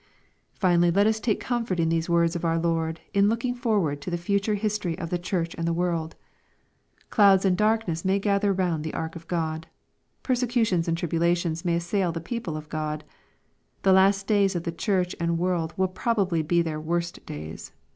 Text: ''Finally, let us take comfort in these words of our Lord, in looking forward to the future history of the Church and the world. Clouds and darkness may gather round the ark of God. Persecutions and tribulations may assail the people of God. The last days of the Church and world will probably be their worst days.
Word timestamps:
''Finally, 0.55 0.89
let 0.89 1.05
us 1.05 1.19
take 1.19 1.39
comfort 1.39 1.79
in 1.79 1.89
these 1.89 2.09
words 2.09 2.35
of 2.35 2.43
our 2.43 2.57
Lord, 2.57 2.99
in 3.13 3.29
looking 3.29 3.53
forward 3.53 4.01
to 4.01 4.09
the 4.09 4.17
future 4.17 4.55
history 4.55 4.97
of 4.97 5.11
the 5.11 5.19
Church 5.19 5.53
and 5.53 5.67
the 5.67 5.73
world. 5.75 6.15
Clouds 7.11 7.45
and 7.45 7.55
darkness 7.55 8.03
may 8.03 8.17
gather 8.17 8.51
round 8.51 8.83
the 8.83 8.95
ark 8.95 9.15
of 9.15 9.27
God. 9.27 9.67
Persecutions 10.23 10.87
and 10.87 10.97
tribulations 10.97 11.63
may 11.63 11.75
assail 11.75 12.11
the 12.11 12.19
people 12.19 12.57
of 12.57 12.67
God. 12.67 13.03
The 13.83 13.93
last 13.93 14.25
days 14.25 14.55
of 14.55 14.63
the 14.63 14.71
Church 14.71 15.15
and 15.19 15.37
world 15.37 15.71
will 15.77 15.87
probably 15.87 16.41
be 16.41 16.63
their 16.63 16.79
worst 16.79 17.23
days. 17.27 17.71